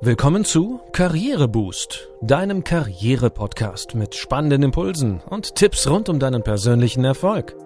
[0.00, 7.56] Willkommen zu Karriereboost, deinem Karriere-Podcast mit spannenden Impulsen und Tipps rund um deinen persönlichen Erfolg.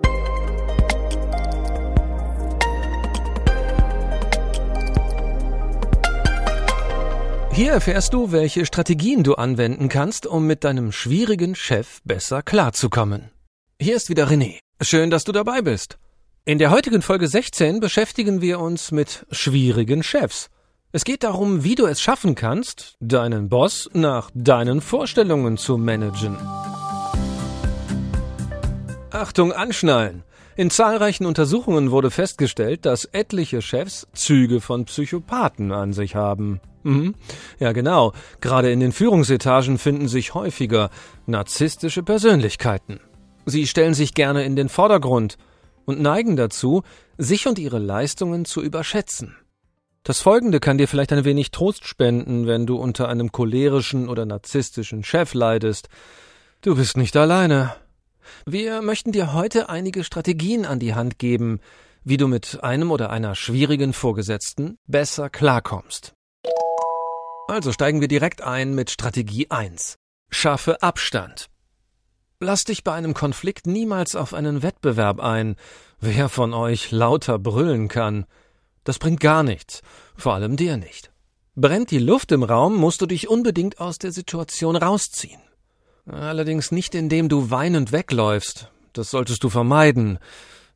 [7.53, 13.31] Hier erfährst du, welche Strategien du anwenden kannst, um mit deinem schwierigen Chef besser klarzukommen.
[13.79, 14.59] Hier ist wieder René.
[14.81, 15.99] Schön, dass du dabei bist.
[16.47, 20.49] In der heutigen Folge 16 beschäftigen wir uns mit schwierigen Chefs.
[20.95, 26.37] Es geht darum, wie du es schaffen kannst, deinen Boss nach deinen Vorstellungen zu managen.
[29.11, 30.23] Achtung, anschnallen!
[30.55, 36.61] In zahlreichen Untersuchungen wurde festgestellt, dass etliche Chefs Züge von Psychopathen an sich haben.
[36.83, 37.15] Mhm.
[37.59, 38.13] Ja, genau.
[38.43, 40.91] Gerade in den Führungsetagen finden sich häufiger
[41.25, 43.01] narzisstische Persönlichkeiten.
[43.47, 45.39] Sie stellen sich gerne in den Vordergrund
[45.87, 46.83] und neigen dazu,
[47.17, 49.37] sich und ihre Leistungen zu überschätzen.
[50.05, 54.27] Das Folgende kann dir vielleicht ein wenig Trost spenden, wenn du unter einem cholerischen oder
[54.27, 55.89] narzisstischen Chef leidest.
[56.61, 57.77] Du bist nicht alleine.
[58.45, 61.61] Wir möchten dir heute einige Strategien an die Hand geben,
[62.03, 66.15] wie du mit einem oder einer schwierigen Vorgesetzten besser klarkommst.
[67.47, 69.99] Also steigen wir direkt ein mit Strategie 1.
[70.31, 71.49] Schaffe Abstand.
[72.41, 75.55] Lass dich bei einem Konflikt niemals auf einen Wettbewerb ein,
[76.01, 78.27] wer von euch lauter brüllen kann.
[78.85, 79.83] Das bringt gar nichts,
[80.17, 81.11] vor allem dir nicht.
[81.55, 85.41] Brennt die Luft im Raum, musst du dich unbedingt aus der Situation rausziehen.
[86.07, 88.71] Allerdings nicht indem du weinend wegläufst.
[88.93, 90.19] Das solltest du vermeiden,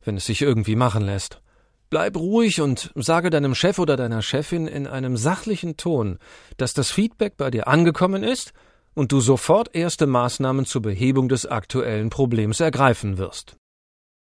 [0.03, 1.41] wenn es sich irgendwie machen lässt.
[1.89, 6.19] Bleib ruhig und sage deinem Chef oder deiner Chefin in einem sachlichen Ton,
[6.57, 8.53] dass das Feedback bei dir angekommen ist
[8.93, 13.55] und du sofort erste Maßnahmen zur Behebung des aktuellen Problems ergreifen wirst.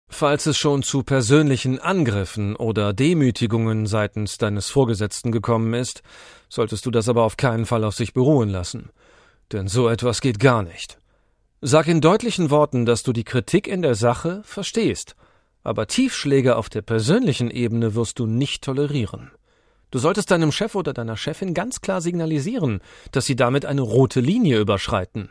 [0.08, 6.02] Falls es schon zu persönlichen Angriffen oder Demütigungen seitens deines Vorgesetzten gekommen ist,
[6.48, 8.90] solltest du das aber auf keinen Fall auf sich beruhen lassen.
[9.52, 10.98] Denn so etwas geht gar nicht.
[11.60, 15.16] Sag in deutlichen Worten, dass du die Kritik in der Sache verstehst,
[15.62, 19.32] aber Tiefschläge auf der persönlichen Ebene wirst du nicht tolerieren.
[19.91, 22.81] Du solltest deinem Chef oder deiner Chefin ganz klar signalisieren,
[23.12, 25.31] dass sie damit eine rote Linie überschreiten.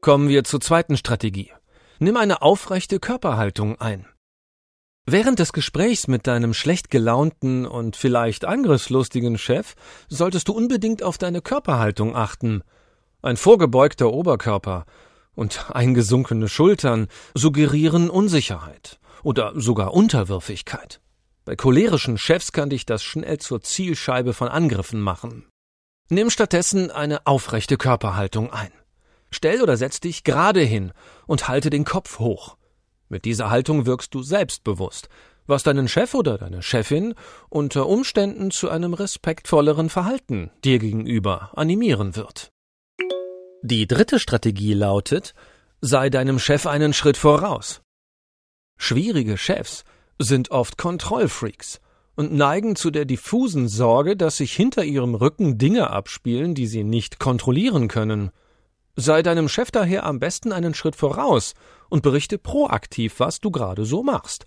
[0.00, 1.52] Kommen wir zur zweiten Strategie.
[2.02, 4.06] Nimm eine aufrechte Körperhaltung ein.
[5.04, 9.74] Während des Gesprächs mit deinem schlecht gelaunten und vielleicht angriffslustigen Chef
[10.08, 12.62] solltest du unbedingt auf deine Körperhaltung achten.
[13.20, 14.86] Ein vorgebeugter Oberkörper
[15.34, 21.02] und eingesunkene Schultern suggerieren Unsicherheit oder sogar Unterwürfigkeit.
[21.44, 25.50] Bei cholerischen Chefs kann dich das schnell zur Zielscheibe von Angriffen machen.
[26.08, 28.72] Nimm stattdessen eine aufrechte Körperhaltung ein.
[29.30, 30.92] Stell oder setz dich gerade hin
[31.26, 32.56] und halte den Kopf hoch.
[33.08, 35.08] Mit dieser Haltung wirkst du selbstbewusst,
[35.46, 37.14] was deinen Chef oder deine Chefin
[37.48, 42.52] unter Umständen zu einem respektvolleren Verhalten dir gegenüber animieren wird.
[43.62, 45.34] Die dritte Strategie lautet,
[45.80, 47.82] sei deinem Chef einen Schritt voraus.
[48.78, 49.84] Schwierige Chefs
[50.18, 51.80] sind oft Kontrollfreaks
[52.16, 56.84] und neigen zu der diffusen Sorge, dass sich hinter ihrem Rücken Dinge abspielen, die sie
[56.84, 58.30] nicht kontrollieren können.
[59.00, 61.54] Sei deinem Chef daher am besten einen Schritt voraus
[61.88, 64.44] und berichte proaktiv, was du gerade so machst.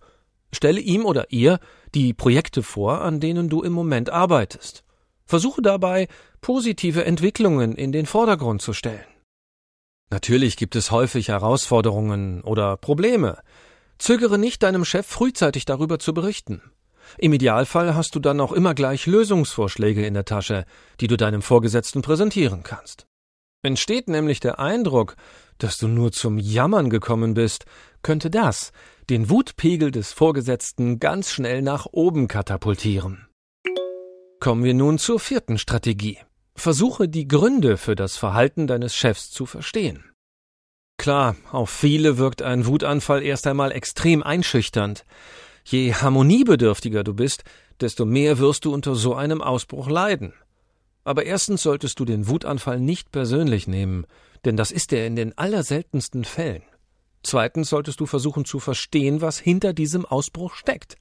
[0.52, 1.59] Stelle ihm oder ihr
[1.96, 4.84] die Projekte vor, an denen du im Moment arbeitest.
[5.25, 6.08] Versuche dabei,
[6.41, 9.03] positive Entwicklungen in den Vordergrund zu stellen.
[10.12, 13.40] Natürlich gibt es häufig Herausforderungen oder Probleme.
[13.97, 16.62] Zögere nicht, deinem Chef frühzeitig darüber zu berichten.
[17.18, 20.66] Im Idealfall hast du dann auch immer gleich Lösungsvorschläge in der Tasche,
[21.00, 23.08] die du deinem Vorgesetzten präsentieren kannst.
[23.63, 25.16] Entsteht nämlich der Eindruck,
[25.57, 27.66] dass du nur zum Jammern gekommen bist,
[28.01, 28.72] könnte das
[29.09, 33.28] den Wutpegel des Vorgesetzten ganz schnell nach oben katapultieren.
[34.40, 36.18] Kommen wir nun zur vierten Strategie.
[36.56, 40.03] Versuche die Gründe für das Verhalten deines Chefs zu verstehen.
[40.97, 45.06] Klar, auf viele wirkt ein Wutanfall erst einmal extrem einschüchternd.
[45.66, 47.44] Je harmoniebedürftiger du bist,
[47.81, 50.34] desto mehr wirst du unter so einem Ausbruch leiden.
[51.03, 54.05] Aber erstens solltest du den Wutanfall nicht persönlich nehmen,
[54.46, 56.64] denn das ist er in den allerseltensten Fällen.
[57.23, 60.97] Zweitens solltest du versuchen zu verstehen, was hinter diesem Ausbruch steckt.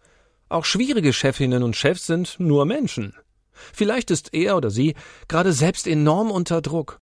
[0.48, 3.14] Auch schwierige Chefinnen und Chefs sind nur Menschen.
[3.52, 4.94] Vielleicht ist er oder sie
[5.28, 6.98] gerade selbst enorm unter Druck.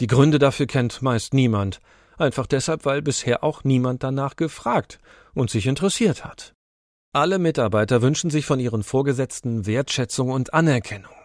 [0.00, 1.80] Die Gründe dafür kennt meist niemand,
[2.16, 4.98] einfach deshalb, weil bisher auch niemand danach gefragt
[5.34, 6.54] und sich interessiert hat.
[7.12, 11.19] Alle Mitarbeiter wünschen sich von ihren Vorgesetzten Wertschätzung und Anerkennung.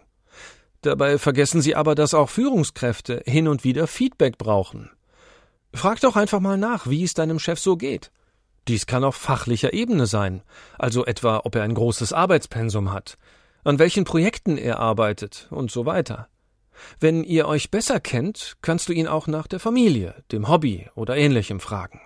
[0.86, 4.92] Dabei vergessen sie aber, dass auch Führungskräfte hin und wieder Feedback brauchen.
[5.74, 8.12] Frag doch einfach mal nach, wie es deinem Chef so geht.
[8.68, 10.44] Dies kann auf fachlicher Ebene sein,
[10.78, 13.18] also etwa ob er ein großes Arbeitspensum hat,
[13.64, 16.28] an welchen Projekten er arbeitet und so weiter.
[17.00, 21.18] Wenn ihr euch besser kennt, kannst du ihn auch nach der Familie, dem Hobby oder
[21.18, 22.00] ähnlichem fragen.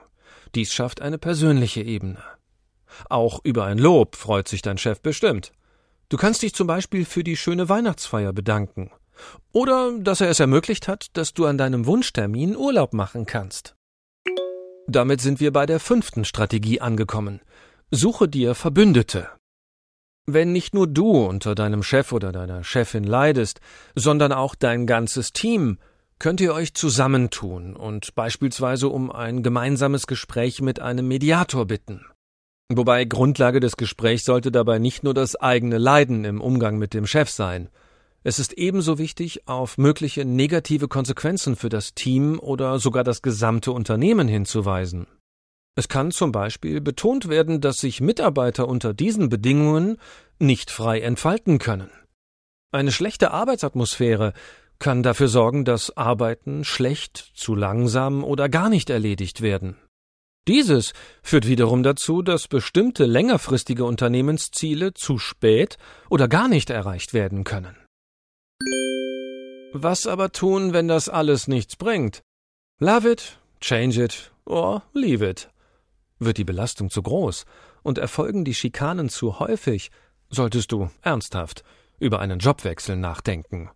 [0.55, 2.23] Dies schafft eine persönliche Ebene.
[3.09, 5.51] Auch über ein Lob freut sich dein Chef bestimmt.
[6.09, 8.91] Du kannst dich zum Beispiel für die schöne Weihnachtsfeier bedanken.
[9.51, 13.75] Oder dass er es ermöglicht hat, dass du an deinem Wunschtermin Urlaub machen kannst.
[14.88, 17.41] Damit sind wir bei der fünften Strategie angekommen.
[17.91, 19.29] Suche dir Verbündete.
[20.25, 23.61] Wenn nicht nur du unter deinem Chef oder deiner Chefin leidest,
[23.95, 25.77] sondern auch dein ganzes Team,
[26.17, 32.06] könnt ihr euch zusammentun und beispielsweise um ein gemeinsames Gespräch mit einem Mediator bitten.
[32.71, 37.07] Wobei Grundlage des Gesprächs sollte dabei nicht nur das eigene Leiden im Umgang mit dem
[37.07, 37.69] Chef sein.
[38.24, 43.71] Es ist ebenso wichtig, auf mögliche negative Konsequenzen für das Team oder sogar das gesamte
[43.71, 45.07] Unternehmen hinzuweisen.
[45.75, 49.98] Es kann zum Beispiel betont werden, dass sich Mitarbeiter unter diesen Bedingungen
[50.38, 51.89] nicht frei entfalten können.
[52.71, 54.33] Eine schlechte Arbeitsatmosphäre
[54.77, 59.75] kann dafür sorgen, dass Arbeiten schlecht, zu langsam oder gar nicht erledigt werden.
[60.49, 65.77] Dieses führt wiederum dazu, dass bestimmte längerfristige Unternehmensziele zu spät
[66.09, 67.77] oder gar nicht erreicht werden können.
[69.73, 72.23] Was aber tun, wenn das alles nichts bringt?
[72.79, 75.51] Love it, change it or leave it.
[76.17, 77.45] Wird die Belastung zu groß
[77.83, 79.91] und erfolgen die Schikanen zu häufig,
[80.31, 81.63] solltest du ernsthaft
[81.99, 83.69] über einen Jobwechsel nachdenken.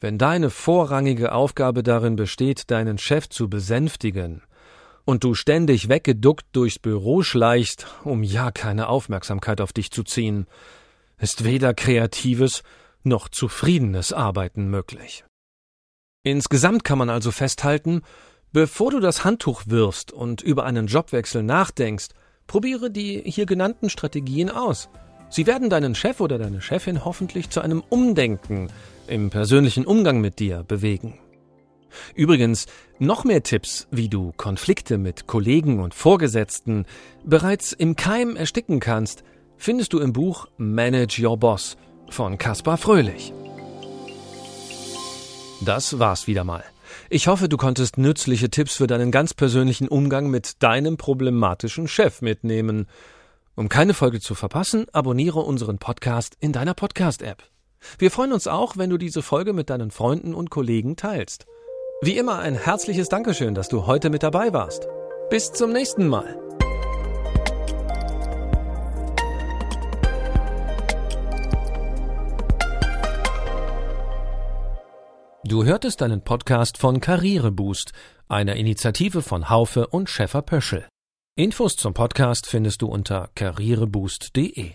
[0.00, 4.42] Wenn deine vorrangige Aufgabe darin besteht, deinen Chef zu besänftigen,
[5.04, 10.46] und du ständig weggeduckt durchs Büro schleichst, um ja keine Aufmerksamkeit auf dich zu ziehen,
[11.18, 12.62] ist weder kreatives
[13.02, 15.24] noch zufriedenes Arbeiten möglich.
[16.22, 18.00] Insgesamt kann man also festhalten,
[18.52, 22.08] bevor du das Handtuch wirfst und über einen Jobwechsel nachdenkst,
[22.46, 24.88] probiere die hier genannten Strategien aus.
[25.28, 28.68] Sie werden deinen Chef oder deine Chefin hoffentlich zu einem Umdenken
[29.06, 31.18] im persönlichen Umgang mit dir bewegen.
[32.14, 32.66] Übrigens,
[32.98, 36.86] noch mehr Tipps, wie du Konflikte mit Kollegen und Vorgesetzten
[37.24, 39.24] bereits im Keim ersticken kannst,
[39.56, 41.76] findest du im Buch Manage Your Boss
[42.10, 43.32] von Kaspar Fröhlich.
[45.64, 46.64] Das war's wieder mal.
[47.10, 52.22] Ich hoffe, du konntest nützliche Tipps für deinen ganz persönlichen Umgang mit deinem problematischen Chef
[52.22, 52.86] mitnehmen.
[53.56, 57.42] Um keine Folge zu verpassen, abonniere unseren Podcast in deiner Podcast-App.
[57.98, 61.46] Wir freuen uns auch, wenn du diese Folge mit deinen Freunden und Kollegen teilst.
[62.02, 64.88] Wie immer ein herzliches Dankeschön, dass du heute mit dabei warst.
[65.30, 66.38] Bis zum nächsten Mal.
[75.44, 77.92] Du hörtest einen Podcast von Karriereboost,
[78.28, 80.86] einer Initiative von Haufe und Schäfer Pöschel.
[81.36, 84.72] Infos zum Podcast findest du unter karriereboost.de.